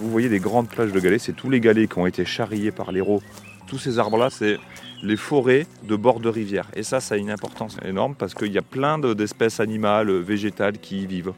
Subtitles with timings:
[0.00, 2.70] Vous voyez les grandes plages de galets, c'est tous les galets qui ont été charriés
[2.70, 3.20] par l'héros.
[3.66, 4.58] Tous ces arbres-là, c'est
[5.02, 6.68] les forêts de bord de rivière.
[6.74, 10.78] Et ça, ça a une importance énorme parce qu'il y a plein d'espèces animales, végétales
[10.78, 11.32] qui y vivent.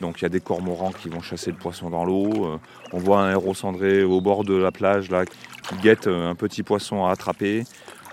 [0.00, 2.46] Donc il y a des cormorans qui vont chasser le poisson dans l'eau.
[2.46, 2.58] Euh,
[2.92, 6.62] on voit un héros cendré au bord de la plage là, qui guette un petit
[6.62, 7.64] poisson à attraper,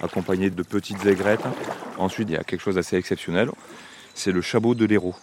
[0.02, 1.45] accompagné de petites aigrettes.
[1.98, 3.49] Ensuite, il y a quelque chose d'assez exceptionnel,
[4.13, 5.16] c'est le chabot de l'héros.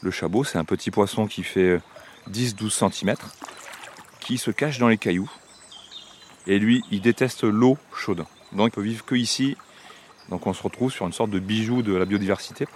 [0.00, 1.80] Le chabot, c'est un petit poisson qui fait
[2.30, 3.14] 10-12 cm,
[4.20, 5.30] qui se cache dans les cailloux.
[6.46, 8.24] Et lui, il déteste l'eau chaude.
[8.52, 9.56] Donc il peut vivre que ici.
[10.30, 12.66] Donc on se retrouve sur une sorte de bijou de la biodiversité.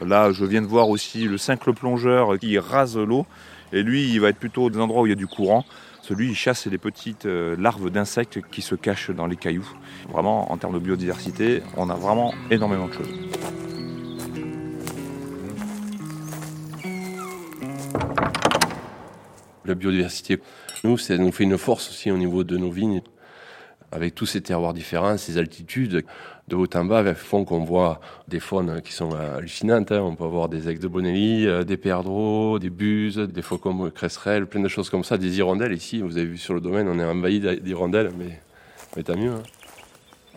[0.00, 3.26] Là, je viens de voir aussi le cincle plongeur qui rase l'eau.
[3.72, 5.64] Et lui, il va être plutôt des endroits où il y a du courant.
[6.02, 9.68] Celui, il chasse les petites euh, larves d'insectes qui se cachent dans les cailloux.
[10.08, 13.39] Vraiment, en termes de biodiversité, on a vraiment énormément de choses.
[19.64, 20.40] La biodiversité,
[20.84, 23.02] nous, ça nous fait une force aussi au niveau de nos vignes
[23.92, 26.04] avec tous ces terroirs différents, ces altitudes
[26.48, 29.92] de haut en bas font qu'on voit des faunes qui sont hallucinantes.
[29.92, 30.00] Hein.
[30.02, 34.46] On peut avoir des aigles de Bonelli, euh, des perdreaux, des buses, des faucons cresserelles,
[34.46, 36.00] plein de choses comme ça, des hirondelles ici.
[36.00, 38.40] Vous avez vu sur le domaine, on est envahi d'hirondelles, mais,
[38.96, 39.30] mais tant mieux.
[39.30, 39.42] Hein.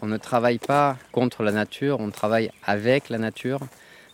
[0.02, 3.60] On ne travaille pas contre la nature, on travaille avec la nature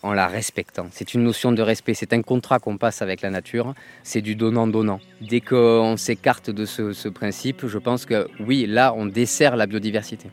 [0.04, 0.88] en la respectant.
[0.92, 4.36] C'est une notion de respect, c'est un contrat qu'on passe avec la nature, c'est du
[4.36, 5.00] donnant-donnant.
[5.22, 9.68] Dès qu'on s'écarte de ce, ce, principe, je pense que oui, là, on dessert la
[9.68, 10.30] biodiversité.